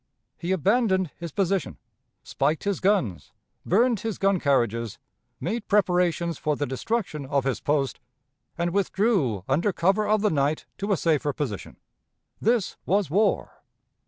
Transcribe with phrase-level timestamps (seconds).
[0.39, 1.77] He abandoned his position,
[2.23, 3.33] spiked his guns,
[3.67, 4.97] burned his gun carriages,
[5.39, 7.99] made preparations for the destruction of his post,
[8.57, 11.77] and withdrew under cover of the night to a safer position.
[12.41, 13.61] This was war.